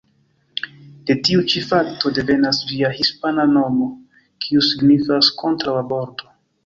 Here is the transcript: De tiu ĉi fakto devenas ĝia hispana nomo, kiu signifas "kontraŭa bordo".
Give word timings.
De 1.09 1.15
tiu 1.27 1.43
ĉi 1.51 1.61
fakto 1.65 2.11
devenas 2.19 2.61
ĝia 2.71 2.91
hispana 3.01 3.45
nomo, 3.53 3.91
kiu 4.47 4.65
signifas 4.71 5.31
"kontraŭa 5.43 5.85
bordo". 5.93 6.33